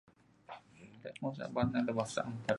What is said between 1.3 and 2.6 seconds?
Saban an deh masa ep